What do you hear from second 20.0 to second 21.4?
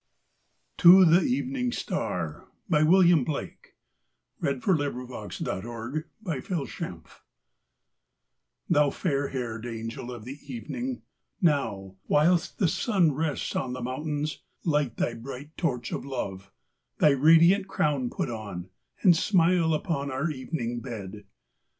our evening bed!